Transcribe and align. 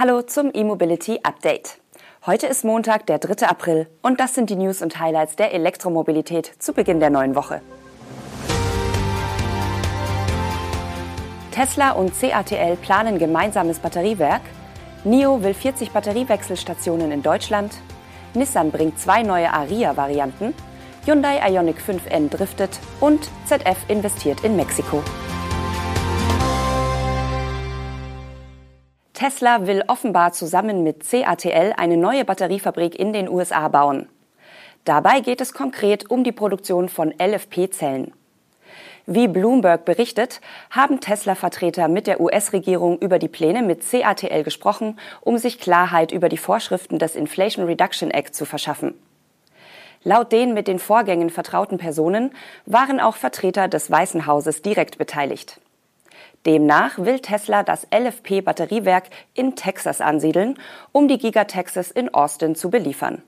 Hallo 0.00 0.22
zum 0.22 0.50
E-Mobility 0.54 1.20
Update. 1.24 1.76
Heute 2.24 2.46
ist 2.46 2.64
Montag, 2.64 3.04
der 3.04 3.18
3. 3.18 3.46
April 3.46 3.86
und 4.00 4.18
das 4.18 4.34
sind 4.34 4.48
die 4.48 4.56
News 4.56 4.80
und 4.80 4.98
Highlights 4.98 5.36
der 5.36 5.52
Elektromobilität 5.52 6.50
zu 6.58 6.72
Beginn 6.72 7.00
der 7.00 7.10
neuen 7.10 7.34
Woche. 7.34 7.60
Tesla 11.50 11.90
und 11.90 12.18
CATL 12.18 12.76
planen 12.76 13.18
gemeinsames 13.18 13.78
Batteriewerk. 13.78 14.40
NIO 15.04 15.42
will 15.42 15.52
40 15.52 15.90
Batteriewechselstationen 15.90 17.12
in 17.12 17.22
Deutschland. 17.22 17.74
Nissan 18.32 18.70
bringt 18.70 18.98
zwei 18.98 19.22
neue 19.22 19.52
Aria-Varianten. 19.52 20.54
Hyundai 21.04 21.46
Ioniq 21.46 21.76
5N 21.76 22.30
driftet 22.30 22.80
und 23.00 23.28
ZF 23.44 23.76
investiert 23.88 24.44
in 24.44 24.56
Mexiko. 24.56 25.02
Tesla 29.20 29.66
will 29.66 29.84
offenbar 29.86 30.32
zusammen 30.32 30.82
mit 30.82 31.04
CATL 31.06 31.74
eine 31.76 31.98
neue 31.98 32.24
Batteriefabrik 32.24 32.98
in 32.98 33.12
den 33.12 33.28
USA 33.28 33.68
bauen. 33.68 34.08
Dabei 34.86 35.20
geht 35.20 35.42
es 35.42 35.52
konkret 35.52 36.10
um 36.10 36.24
die 36.24 36.32
Produktion 36.32 36.88
von 36.88 37.12
LFP-Zellen. 37.20 38.14
Wie 39.04 39.28
Bloomberg 39.28 39.84
berichtet, 39.84 40.40
haben 40.70 41.00
Tesla-Vertreter 41.00 41.88
mit 41.88 42.06
der 42.06 42.18
US-Regierung 42.18 42.98
über 42.98 43.18
die 43.18 43.28
Pläne 43.28 43.60
mit 43.60 43.82
CATL 43.86 44.42
gesprochen, 44.42 44.98
um 45.20 45.36
sich 45.36 45.60
Klarheit 45.60 46.12
über 46.12 46.30
die 46.30 46.38
Vorschriften 46.38 46.98
des 46.98 47.14
Inflation 47.14 47.66
Reduction 47.66 48.10
Act 48.10 48.34
zu 48.34 48.46
verschaffen. 48.46 48.94
Laut 50.02 50.32
den 50.32 50.54
mit 50.54 50.66
den 50.66 50.78
Vorgängen 50.78 51.28
vertrauten 51.28 51.76
Personen 51.76 52.30
waren 52.64 53.00
auch 53.00 53.16
Vertreter 53.16 53.68
des 53.68 53.90
Weißen 53.90 54.24
Hauses 54.24 54.62
direkt 54.62 54.96
beteiligt. 54.96 55.60
Demnach 56.46 56.98
will 56.98 57.20
Tesla 57.20 57.62
das 57.62 57.86
LFP-Batteriewerk 57.92 59.04
in 59.34 59.56
Texas 59.56 60.00
ansiedeln, 60.00 60.58
um 60.92 61.06
die 61.06 61.18
Giga 61.18 61.44
Texas 61.44 61.90
in 61.90 62.12
Austin 62.14 62.54
zu 62.54 62.70
beliefern. 62.70 63.22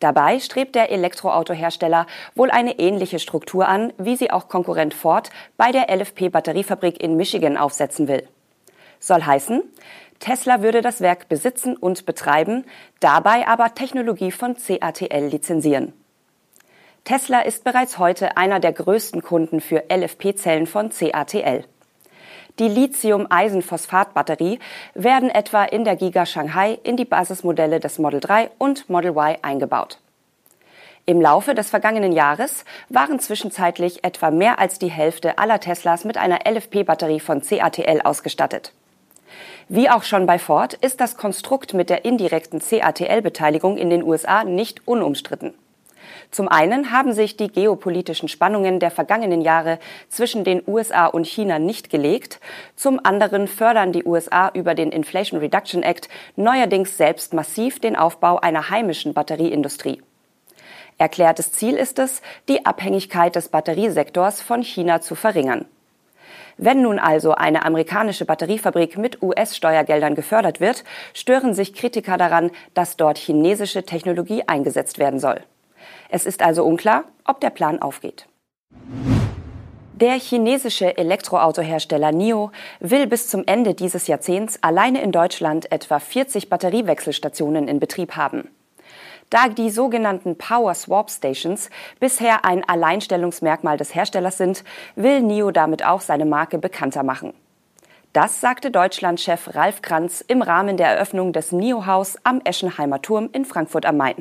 Dabei 0.00 0.40
strebt 0.40 0.74
der 0.74 0.90
Elektroautohersteller 0.90 2.08
wohl 2.34 2.50
eine 2.50 2.80
ähnliche 2.80 3.20
Struktur 3.20 3.68
an, 3.68 3.92
wie 3.98 4.16
sie 4.16 4.32
auch 4.32 4.48
Konkurrent 4.48 4.94
Ford 4.94 5.30
bei 5.56 5.70
der 5.70 5.88
LFP-Batteriefabrik 5.88 7.00
in 7.00 7.16
Michigan 7.16 7.56
aufsetzen 7.56 8.08
will. 8.08 8.26
Soll 8.98 9.22
heißen, 9.22 9.62
Tesla 10.18 10.62
würde 10.62 10.82
das 10.82 11.00
Werk 11.00 11.28
besitzen 11.28 11.76
und 11.76 12.06
betreiben, 12.06 12.64
dabei 12.98 13.46
aber 13.46 13.74
Technologie 13.74 14.32
von 14.32 14.56
CATL 14.56 15.26
lizenzieren. 15.26 15.92
Tesla 17.04 17.40
ist 17.40 17.62
bereits 17.62 17.98
heute 17.98 18.36
einer 18.36 18.58
der 18.58 18.72
größten 18.72 19.22
Kunden 19.22 19.60
für 19.60 19.84
LFP-Zellen 19.88 20.66
von 20.66 20.90
CATL. 20.90 21.64
Die 22.58 22.68
Lithium-Eisenphosphat-Batterie 22.68 24.58
werden 24.94 25.30
etwa 25.30 25.64
in 25.64 25.84
der 25.84 25.96
Giga 25.96 26.26
Shanghai 26.26 26.78
in 26.82 26.98
die 26.98 27.06
Basismodelle 27.06 27.80
des 27.80 27.98
Model 27.98 28.20
3 28.20 28.50
und 28.58 28.90
Model 28.90 29.12
Y 29.12 29.38
eingebaut. 29.40 29.98
Im 31.06 31.20
Laufe 31.20 31.54
des 31.54 31.70
vergangenen 31.70 32.12
Jahres 32.12 32.64
waren 32.90 33.18
zwischenzeitlich 33.18 34.04
etwa 34.04 34.30
mehr 34.30 34.58
als 34.58 34.78
die 34.78 34.90
Hälfte 34.90 35.38
aller 35.38 35.60
Teslas 35.60 36.04
mit 36.04 36.18
einer 36.18 36.40
LFP-Batterie 36.46 37.20
von 37.20 37.40
CATL 37.40 38.02
ausgestattet. 38.02 38.74
Wie 39.68 39.88
auch 39.88 40.02
schon 40.02 40.26
bei 40.26 40.38
Ford 40.38 40.74
ist 40.74 41.00
das 41.00 41.16
Konstrukt 41.16 41.72
mit 41.72 41.88
der 41.88 42.04
indirekten 42.04 42.60
CATL-Beteiligung 42.60 43.78
in 43.78 43.88
den 43.88 44.02
USA 44.02 44.44
nicht 44.44 44.86
unumstritten. 44.86 45.54
Zum 46.32 46.48
einen 46.48 46.90
haben 46.90 47.12
sich 47.12 47.36
die 47.36 47.48
geopolitischen 47.48 48.26
Spannungen 48.26 48.80
der 48.80 48.90
vergangenen 48.90 49.42
Jahre 49.42 49.78
zwischen 50.08 50.44
den 50.44 50.62
USA 50.66 51.04
und 51.04 51.26
China 51.26 51.58
nicht 51.58 51.90
gelegt. 51.90 52.40
Zum 52.74 52.98
anderen 53.04 53.46
fördern 53.46 53.92
die 53.92 54.04
USA 54.04 54.50
über 54.54 54.74
den 54.74 54.92
Inflation 54.92 55.40
Reduction 55.40 55.82
Act 55.82 56.08
neuerdings 56.34 56.96
selbst 56.96 57.34
massiv 57.34 57.80
den 57.80 57.96
Aufbau 57.96 58.38
einer 58.38 58.70
heimischen 58.70 59.12
Batterieindustrie. 59.12 60.02
Erklärtes 60.96 61.52
Ziel 61.52 61.74
ist 61.74 61.98
es, 61.98 62.22
die 62.48 62.64
Abhängigkeit 62.64 63.36
des 63.36 63.50
Batteriesektors 63.50 64.40
von 64.40 64.62
China 64.62 65.02
zu 65.02 65.14
verringern. 65.14 65.66
Wenn 66.56 66.80
nun 66.80 66.98
also 66.98 67.34
eine 67.34 67.66
amerikanische 67.66 68.24
Batteriefabrik 68.24 68.96
mit 68.96 69.22
US-Steuergeldern 69.22 70.14
gefördert 70.14 70.60
wird, 70.60 70.84
stören 71.12 71.52
sich 71.52 71.74
Kritiker 71.74 72.16
daran, 72.16 72.50
dass 72.72 72.96
dort 72.96 73.18
chinesische 73.18 73.84
Technologie 73.84 74.44
eingesetzt 74.46 74.98
werden 74.98 75.20
soll. 75.20 75.42
Es 76.08 76.26
ist 76.26 76.42
also 76.42 76.64
unklar, 76.64 77.04
ob 77.24 77.40
der 77.40 77.50
Plan 77.50 77.80
aufgeht. 77.80 78.26
Der 79.94 80.14
chinesische 80.14 80.96
Elektroautohersteller 80.96 82.10
NIO 82.10 82.50
will 82.80 83.06
bis 83.06 83.28
zum 83.28 83.44
Ende 83.46 83.74
dieses 83.74 84.08
Jahrzehnts 84.08 84.58
alleine 84.60 85.00
in 85.00 85.12
Deutschland 85.12 85.70
etwa 85.70 86.00
40 86.00 86.48
Batteriewechselstationen 86.48 87.68
in 87.68 87.78
Betrieb 87.78 88.16
haben. 88.16 88.48
Da 89.30 89.48
die 89.48 89.70
sogenannten 89.70 90.36
Power 90.36 90.74
Swap 90.74 91.08
Stations 91.08 91.70
bisher 92.00 92.44
ein 92.44 92.68
Alleinstellungsmerkmal 92.68 93.76
des 93.76 93.94
Herstellers 93.94 94.38
sind, 94.38 94.64
will 94.96 95.22
NIO 95.22 95.52
damit 95.52 95.84
auch 95.84 96.00
seine 96.00 96.26
Marke 96.26 96.58
bekannter 96.58 97.02
machen. 97.02 97.32
Das 98.12 98.42
sagte 98.42 98.70
Deutschlandchef 98.70 99.54
Ralf 99.54 99.80
Kranz 99.80 100.22
im 100.26 100.42
Rahmen 100.42 100.76
der 100.76 100.88
Eröffnung 100.88 101.32
des 101.32 101.50
NIO-Haus 101.50 102.18
am 102.24 102.42
Eschenheimer 102.44 103.00
Turm 103.00 103.30
in 103.32 103.46
Frankfurt 103.46 103.86
am 103.86 103.96
Main. 103.96 104.16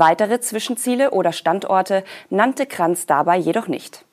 Weitere 0.00 0.40
Zwischenziele 0.40 1.10
oder 1.10 1.30
Standorte 1.30 2.04
nannte 2.30 2.64
Kranz 2.64 3.04
dabei 3.04 3.36
jedoch 3.36 3.68
nicht. 3.68 4.06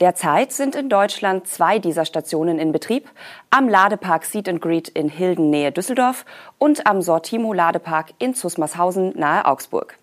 Derzeit 0.00 0.52
sind 0.52 0.76
in 0.76 0.90
Deutschland 0.90 1.48
zwei 1.48 1.78
dieser 1.78 2.04
Stationen 2.04 2.58
in 2.58 2.72
Betrieb, 2.72 3.08
am 3.48 3.70
Ladepark 3.70 4.26
Seat 4.26 4.50
and 4.50 4.60
Greet 4.60 4.88
in 4.90 5.08
Hilden 5.08 5.48
nähe 5.48 5.72
Düsseldorf 5.72 6.26
und 6.58 6.86
am 6.86 7.00
Sortimo 7.00 7.54
Ladepark 7.54 8.12
in 8.18 8.34
Zusmarshausen 8.34 9.18
nahe 9.18 9.46
Augsburg. 9.46 9.96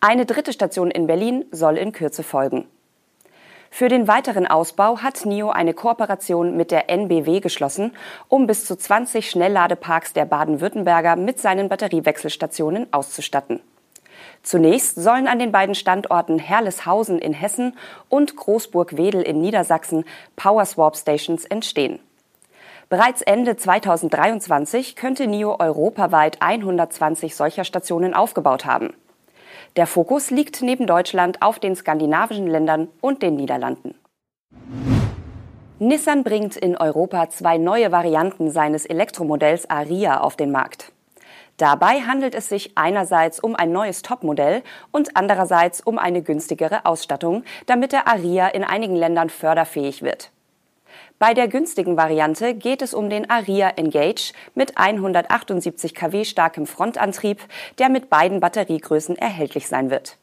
Eine 0.00 0.26
dritte 0.26 0.52
Station 0.52 0.90
in 0.90 1.06
Berlin 1.06 1.44
soll 1.52 1.78
in 1.78 1.92
Kürze 1.92 2.24
folgen. 2.24 2.66
Für 3.70 3.88
den 3.88 4.08
weiteren 4.08 4.48
Ausbau 4.48 4.98
hat 4.98 5.26
NIO 5.26 5.50
eine 5.50 5.74
Kooperation 5.74 6.56
mit 6.56 6.72
der 6.72 6.90
NBW 6.90 7.38
geschlossen, 7.38 7.92
um 8.26 8.48
bis 8.48 8.64
zu 8.64 8.74
20 8.74 9.30
Schnellladeparks 9.30 10.12
der 10.12 10.24
Baden-Württemberger 10.24 11.14
mit 11.14 11.38
seinen 11.38 11.68
Batteriewechselstationen 11.68 12.92
auszustatten. 12.92 13.60
Zunächst 14.42 14.96
sollen 14.96 15.28
an 15.28 15.38
den 15.38 15.52
beiden 15.52 15.74
Standorten 15.74 16.38
Herleshausen 16.38 17.18
in 17.18 17.32
Hessen 17.32 17.76
und 18.08 18.36
Großburg-Wedel 18.36 19.22
in 19.22 19.40
Niedersachsen 19.40 20.04
Power 20.36 20.64
Swap 20.64 20.96
Stations 20.96 21.44
entstehen. 21.44 22.00
Bereits 22.88 23.20
Ende 23.20 23.56
2023 23.56 24.96
könnte 24.96 25.26
NIO 25.26 25.56
europaweit 25.58 26.40
120 26.40 27.36
solcher 27.36 27.64
Stationen 27.64 28.14
aufgebaut 28.14 28.64
haben. 28.64 28.94
Der 29.76 29.86
Fokus 29.86 30.30
liegt 30.30 30.62
neben 30.62 30.86
Deutschland 30.86 31.42
auf 31.42 31.58
den 31.58 31.76
skandinavischen 31.76 32.46
Ländern 32.46 32.88
und 33.00 33.22
den 33.22 33.36
Niederlanden. 33.36 33.94
Nissan 35.78 36.24
bringt 36.24 36.56
in 36.56 36.76
Europa 36.76 37.28
zwei 37.30 37.58
neue 37.58 37.92
Varianten 37.92 38.50
seines 38.50 38.84
Elektromodells 38.86 39.70
Aria 39.70 40.20
auf 40.20 40.34
den 40.34 40.50
Markt. 40.50 40.92
Dabei 41.58 42.02
handelt 42.02 42.36
es 42.36 42.48
sich 42.48 42.72
einerseits 42.76 43.40
um 43.40 43.56
ein 43.56 43.72
neues 43.72 44.02
Topmodell 44.02 44.62
und 44.92 45.16
andererseits 45.16 45.80
um 45.80 45.98
eine 45.98 46.22
günstigere 46.22 46.86
Ausstattung, 46.86 47.42
damit 47.66 47.90
der 47.90 48.06
Aria 48.06 48.46
in 48.46 48.62
einigen 48.62 48.94
Ländern 48.94 49.28
förderfähig 49.28 50.02
wird. 50.02 50.30
Bei 51.18 51.34
der 51.34 51.48
günstigen 51.48 51.96
Variante 51.96 52.54
geht 52.54 52.80
es 52.80 52.94
um 52.94 53.10
den 53.10 53.28
Aria 53.28 53.70
Engage 53.70 54.32
mit 54.54 54.78
178 54.78 55.96
kW 55.96 56.24
starkem 56.24 56.64
Frontantrieb, 56.64 57.40
der 57.78 57.88
mit 57.88 58.08
beiden 58.08 58.38
Batteriegrößen 58.38 59.16
erhältlich 59.16 59.66
sein 59.66 59.90
wird. 59.90 60.16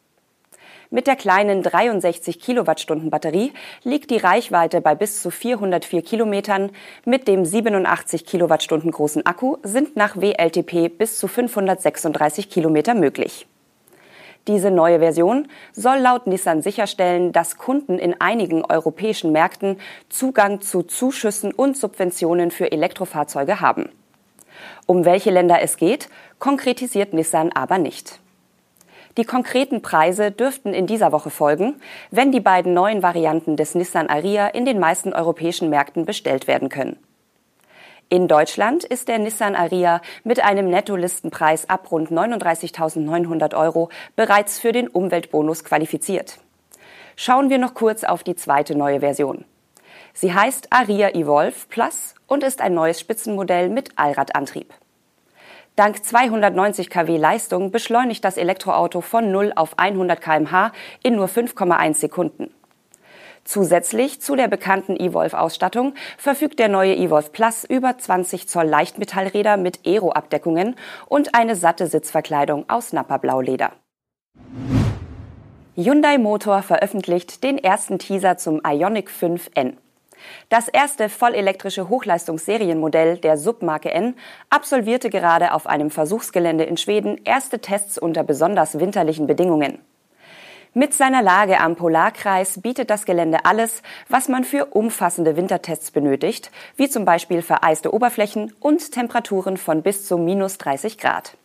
Mit 0.89 1.07
der 1.07 1.15
kleinen 1.15 1.63
63 1.63 2.39
Kilowattstunden 2.39 3.09
Batterie 3.09 3.53
liegt 3.83 4.11
die 4.11 4.17
Reichweite 4.17 4.81
bei 4.81 4.93
bis 4.93 5.21
zu 5.21 5.31
404 5.31 6.01
Kilometern. 6.03 6.71
Mit 7.05 7.27
dem 7.27 7.43
87 7.43 8.25
Kilowattstunden 8.25 8.91
großen 8.91 9.25
Akku 9.25 9.57
sind 9.63 9.95
nach 9.95 10.15
WLTP 10.15 10.89
bis 10.95 11.17
zu 11.17 11.27
536 11.27 12.49
Kilometer 12.49 12.93
möglich. 12.93 13.47
Diese 14.47 14.69
neue 14.69 14.99
Version 14.99 15.47
soll 15.73 15.97
laut 15.97 16.27
Nissan 16.27 16.61
sicherstellen, 16.61 17.31
dass 17.31 17.57
Kunden 17.57 17.97
in 17.97 18.21
einigen 18.21 18.63
europäischen 18.63 19.31
Märkten 19.31 19.77
Zugang 20.07 20.61
zu 20.61 20.83
Zuschüssen 20.83 21.51
und 21.51 21.75
Subventionen 21.75 22.51
für 22.51 22.71
Elektrofahrzeuge 22.71 23.59
haben. 23.59 23.89
Um 24.85 25.03
welche 25.03 25.31
Länder 25.31 25.61
es 25.61 25.77
geht, 25.77 26.09
konkretisiert 26.37 27.13
Nissan 27.13 27.51
aber 27.51 27.79
nicht. 27.79 28.19
Die 29.17 29.23
konkreten 29.23 29.81
Preise 29.81 30.31
dürften 30.31 30.73
in 30.73 30.87
dieser 30.87 31.13
Woche 31.13 31.29
folgen, 31.29 31.81
wenn 32.11 32.33
die 32.33 32.41
beiden 32.41 32.73
neuen 32.73 33.01
Varianten 33.01 33.55
des 33.55 33.73
Nissan 33.73 34.07
Aria 34.07 34.47
in 34.47 34.65
den 34.65 34.77
meisten 34.79 35.13
europäischen 35.13 35.69
Märkten 35.69 36.05
bestellt 36.05 36.47
werden 36.47 36.67
können. 36.67 36.97
In 38.09 38.27
Deutschland 38.27 38.83
ist 38.83 39.07
der 39.07 39.17
Nissan 39.17 39.55
Aria 39.55 40.01
mit 40.23 40.43
einem 40.43 40.69
Nettolistenpreis 40.69 41.69
ab 41.69 41.91
rund 41.91 42.11
39.900 42.11 43.55
Euro 43.55 43.89
bereits 44.15 44.59
für 44.59 44.73
den 44.73 44.87
Umweltbonus 44.87 45.63
qualifiziert. 45.63 46.37
Schauen 47.15 47.49
wir 47.49 47.57
noch 47.57 47.73
kurz 47.73 48.03
auf 48.03 48.23
die 48.23 48.35
zweite 48.35 48.75
neue 48.75 48.99
Version. 48.99 49.45
Sie 50.13 50.33
heißt 50.33 50.67
Aria 50.71 51.15
Evolve 51.15 51.55
Plus 51.69 52.15
und 52.27 52.43
ist 52.43 52.61
ein 52.61 52.73
neues 52.73 52.99
Spitzenmodell 52.99 53.69
mit 53.69 53.97
Allradantrieb. 53.97 54.73
Dank 55.75 56.05
290 56.05 56.89
kW 56.89 57.17
Leistung 57.17 57.69
beschleunigt 57.69 58.23
das 58.23 58.37
Elektroauto 58.37 59.01
von 59.01 59.29
0 59.29 59.51
auf 59.57 59.77
100 59.77 60.21
kmh 60.21 60.71
in 61.03 61.15
nur 61.15 61.27
5,1 61.27 61.95
Sekunden. 61.95 62.53
Zusätzlich 63.43 64.21
zu 64.21 64.37
der 64.37 64.47
bekannten 64.47 64.95
Evolve-Ausstattung 64.95 65.93
verfügt 66.17 66.59
der 66.59 66.69
neue 66.69 66.95
Evolve 66.95 67.29
Plus 67.29 67.65
über 67.65 67.97
20 67.97 68.47
Zoll 68.47 68.65
Leichtmetallräder 68.65 69.57
mit 69.57 69.85
Aero-Abdeckungen 69.85 70.75
und 71.07 71.35
eine 71.35 71.57
satte 71.57 71.87
Sitzverkleidung 71.87 72.69
aus 72.69 72.93
Nappa-Blauleder. 72.93 73.73
Hyundai 75.75 76.17
Motor 76.17 76.61
veröffentlicht 76.61 77.43
den 77.43 77.57
ersten 77.57 77.99
Teaser 77.99 78.37
zum 78.37 78.61
Ioniq 78.65 79.09
5N. 79.09 79.73
Das 80.49 80.67
erste 80.67 81.09
vollelektrische 81.09 81.89
Hochleistungsserienmodell 81.89 83.17
der 83.17 83.37
Submarke 83.37 83.91
N 83.91 84.15
absolvierte 84.49 85.09
gerade 85.09 85.53
auf 85.53 85.67
einem 85.67 85.89
Versuchsgelände 85.89 86.63
in 86.63 86.77
Schweden 86.77 87.19
erste 87.23 87.59
Tests 87.59 87.97
unter 87.97 88.23
besonders 88.23 88.79
winterlichen 88.79 89.27
Bedingungen. 89.27 89.79
Mit 90.77 90.93
seiner 90.93 91.21
Lage 91.21 91.61
am 91.61 91.77
Polarkreis 91.77 92.61
bietet 92.61 92.89
das 92.89 93.05
Gelände 93.05 93.45
alles, 93.45 93.81
was 94.09 94.27
man 94.27 94.43
für 94.43 94.65
umfassende 94.65 95.37
Wintertests 95.37 95.91
benötigt, 95.91 96.51
wie 96.75 96.89
zum 96.89 97.05
Beispiel 97.05 97.41
vereiste 97.41 97.93
Oberflächen 97.93 98.53
und 98.59 98.91
Temperaturen 98.91 99.55
von 99.55 99.83
bis 99.83 100.05
zu 100.05 100.17
minus 100.17 100.57
30 100.57 100.97
Grad. 100.97 101.37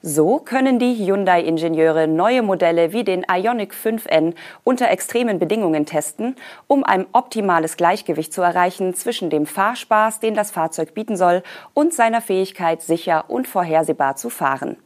So 0.00 0.38
können 0.38 0.78
die 0.78 0.94
Hyundai-Ingenieure 0.94 2.06
neue 2.06 2.42
Modelle 2.42 2.92
wie 2.92 3.02
den 3.02 3.24
Ioniq 3.28 3.72
5N 3.74 4.34
unter 4.62 4.88
extremen 4.90 5.40
Bedingungen 5.40 5.86
testen, 5.86 6.36
um 6.68 6.84
ein 6.84 7.06
optimales 7.12 7.76
Gleichgewicht 7.76 8.32
zu 8.32 8.40
erreichen 8.40 8.94
zwischen 8.94 9.28
dem 9.28 9.44
Fahrspaß, 9.44 10.20
den 10.20 10.34
das 10.34 10.52
Fahrzeug 10.52 10.94
bieten 10.94 11.16
soll, 11.16 11.42
und 11.74 11.92
seiner 11.92 12.20
Fähigkeit, 12.20 12.80
sicher 12.80 13.24
und 13.26 13.48
vorhersehbar 13.48 14.14
zu 14.14 14.30
fahren. 14.30 14.76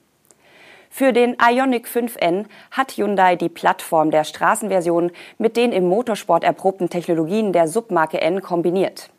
Für 0.88 1.12
den 1.12 1.37
Ioniq 1.37 1.87
5N 1.88 2.47
hat 2.70 2.93
Hyundai 2.93 3.37
die 3.37 3.50
Plattform 3.50 4.11
der 4.11 4.25
Straßenversion 4.25 5.12
mit 5.37 5.58
den 5.58 5.73
im 5.73 5.87
Motorsport 5.88 6.43
erprobten 6.43 6.88
Technologien 6.88 7.53
der 7.53 7.69
Submarke 7.69 8.23
N 8.23 8.41
kombiniert. 8.41 9.11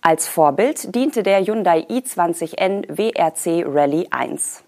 Als 0.00 0.26
Vorbild 0.26 0.92
diente 0.92 1.22
der 1.22 1.40
Hyundai 1.40 1.86
i20N 1.88 2.88
WRC 2.88 3.64
Rally 3.64 4.08
1. 4.10 4.64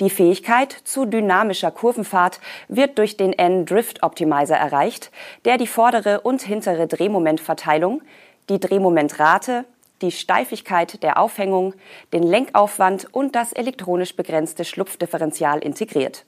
Die 0.00 0.08
Fähigkeit 0.08 0.72
zu 0.84 1.04
dynamischer 1.04 1.70
Kurvenfahrt 1.70 2.40
wird 2.68 2.96
durch 2.96 3.18
den 3.18 3.34
N-Drift 3.34 4.02
Optimizer 4.02 4.56
erreicht, 4.56 5.10
der 5.44 5.58
die 5.58 5.66
vordere 5.66 6.22
und 6.22 6.40
hintere 6.40 6.86
Drehmomentverteilung, 6.86 8.00
die 8.48 8.58
Drehmomentrate, 8.58 9.66
die 10.00 10.10
Steifigkeit 10.10 11.02
der 11.02 11.18
Aufhängung, 11.18 11.74
den 12.14 12.22
Lenkaufwand 12.22 13.12
und 13.12 13.36
das 13.36 13.52
elektronisch 13.52 14.16
begrenzte 14.16 14.64
Schlupfdifferential 14.64 15.58
integriert. 15.58 16.24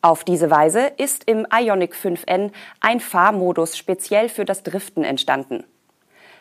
Auf 0.00 0.24
diese 0.24 0.50
Weise 0.50 0.90
ist 0.96 1.24
im 1.24 1.46
Ionic 1.52 1.94
5N 1.94 2.50
ein 2.80 3.00
Fahrmodus 3.00 3.76
speziell 3.76 4.30
für 4.30 4.46
das 4.46 4.62
Driften 4.62 5.04
entstanden. 5.04 5.64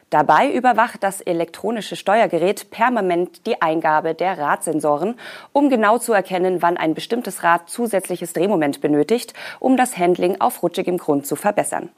Dabei 0.09 0.51
überwacht 0.51 1.03
das 1.03 1.21
elektronische 1.21 1.95
Steuergerät 1.95 2.71
permanent 2.71 3.45
die 3.45 3.61
Eingabe 3.61 4.15
der 4.15 4.39
Radsensoren, 4.39 5.15
um 5.53 5.69
genau 5.69 5.99
zu 5.99 6.13
erkennen, 6.13 6.63
wann 6.63 6.77
ein 6.77 6.95
bestimmtes 6.95 7.43
Rad 7.43 7.69
zusätzliches 7.69 8.33
Drehmoment 8.33 8.81
benötigt, 8.81 9.33
um 9.59 9.77
das 9.77 9.97
Handling 9.97 10.41
auf 10.41 10.63
rutschigem 10.63 10.97
Grund 10.97 11.27
zu 11.27 11.35
verbessern. 11.35 11.89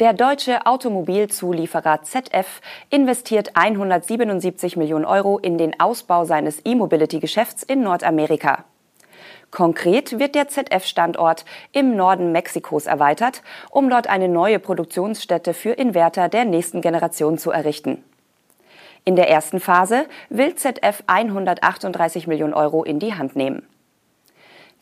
Der 0.00 0.12
deutsche 0.12 0.66
Automobilzulieferer 0.66 2.02
ZF 2.02 2.60
investiert 2.90 3.50
177 3.54 4.76
Millionen 4.76 5.04
Euro 5.04 5.38
in 5.38 5.58
den 5.58 5.78
Ausbau 5.80 6.24
seines 6.24 6.60
E-Mobility-Geschäfts 6.64 7.64
in 7.64 7.82
Nordamerika. 7.82 8.64
Konkret 9.50 10.18
wird 10.18 10.34
der 10.34 10.48
ZF-Standort 10.48 11.44
im 11.72 11.96
Norden 11.96 12.32
Mexikos 12.32 12.86
erweitert, 12.86 13.42
um 13.70 13.88
dort 13.88 14.06
eine 14.08 14.28
neue 14.28 14.58
Produktionsstätte 14.58 15.54
für 15.54 15.70
Inverter 15.70 16.28
der 16.28 16.44
nächsten 16.44 16.82
Generation 16.82 17.38
zu 17.38 17.50
errichten. 17.50 18.04
In 19.04 19.16
der 19.16 19.30
ersten 19.30 19.58
Phase 19.58 20.06
will 20.28 20.54
ZF 20.54 21.02
138 21.06 22.26
Millionen 22.26 22.52
Euro 22.52 22.84
in 22.84 22.98
die 22.98 23.14
Hand 23.14 23.36
nehmen. 23.36 23.66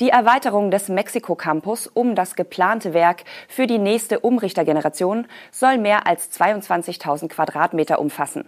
Die 0.01 0.11
Erweiterung 0.11 0.71
des 0.73 0.89
Mexiko-Campus 0.89 1.87
um 1.87 2.17
das 2.17 2.35
geplante 2.35 2.93
Werk 2.93 3.23
für 3.49 3.67
die 3.67 3.79
nächste 3.79 4.21
Umrichtergeneration 4.21 5.27
soll 5.53 5.79
mehr 5.79 6.07
als 6.07 6.31
22.000 6.39 7.29
Quadratmeter 7.29 7.99
umfassen. 7.99 8.45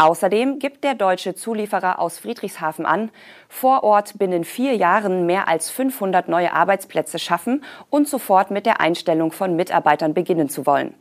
Außerdem 0.00 0.60
gibt 0.60 0.82
der 0.82 0.94
deutsche 0.94 1.34
Zulieferer 1.34 1.98
aus 1.98 2.18
Friedrichshafen 2.18 2.86
an, 2.86 3.10
vor 3.50 3.84
Ort 3.84 4.16
binnen 4.18 4.44
vier 4.44 4.74
Jahren 4.74 5.26
mehr 5.26 5.46
als 5.46 5.68
500 5.68 6.26
neue 6.26 6.54
Arbeitsplätze 6.54 7.18
schaffen 7.18 7.62
und 7.90 8.08
sofort 8.08 8.50
mit 8.50 8.64
der 8.64 8.80
Einstellung 8.80 9.30
von 9.30 9.56
Mitarbeitern 9.56 10.14
beginnen 10.14 10.48
zu 10.48 10.64
wollen. 10.64 10.94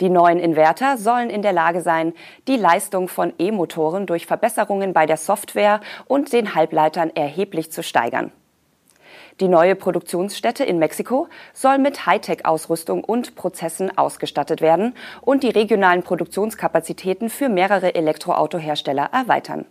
Die 0.00 0.08
neuen 0.08 0.38
Inverter 0.38 0.98
sollen 0.98 1.30
in 1.30 1.42
der 1.42 1.52
Lage 1.52 1.80
sein, 1.80 2.12
die 2.46 2.56
Leistung 2.56 3.08
von 3.08 3.32
E-Motoren 3.40 4.06
durch 4.06 4.24
Verbesserungen 4.24 4.92
bei 4.92 5.06
der 5.06 5.16
Software 5.16 5.80
und 6.06 6.32
den 6.32 6.54
Halbleitern 6.54 7.10
erheblich 7.10 7.72
zu 7.72 7.82
steigern. 7.82 8.30
Die 9.40 9.48
neue 9.48 9.74
Produktionsstätte 9.74 10.64
in 10.64 10.78
Mexiko 10.78 11.26
soll 11.54 11.78
mit 11.78 12.04
Hightech-Ausrüstung 12.04 13.02
und 13.02 13.34
Prozessen 13.36 13.96
ausgestattet 13.96 14.60
werden 14.60 14.94
und 15.22 15.42
die 15.42 15.48
regionalen 15.48 16.02
Produktionskapazitäten 16.02 17.30
für 17.30 17.48
mehrere 17.48 17.94
Elektroautohersteller 17.94 19.08
erweitern. 19.12 19.64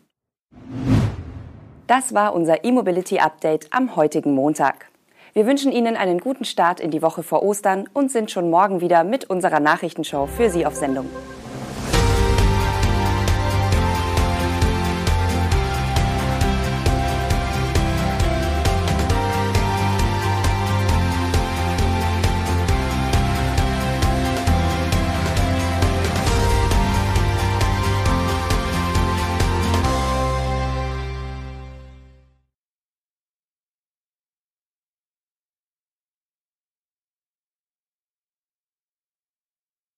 Das 1.86 2.16
war 2.16 2.33
unser 2.33 2.63
E-Mobility 2.66 3.19
Update 3.19 3.71
am 3.71 3.95
heutigen 3.95 4.33
Montag. 4.33 4.88
Wir 5.33 5.45
wünschen 5.45 5.71
Ihnen 5.71 5.95
einen 5.95 6.19
guten 6.19 6.45
Start 6.45 6.80
in 6.80 6.89
die 6.89 7.04
Woche 7.04 7.21
vor 7.21 7.44
Ostern 7.44 7.88
und 7.94 8.12
sind 8.12 8.31
schon 8.31 8.50
morgen 8.50 8.81
wieder 8.81 9.04
mit 9.04 9.30
unserer 9.30 9.60
Nachrichtenshow 9.60 10.25
für 10.25 10.50
Sie 10.50 10.66
auf 10.66 10.75
Sendung. 10.75 11.06